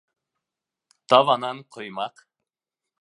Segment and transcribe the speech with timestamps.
[1.13, 2.25] Табанан ҡоймаҡ.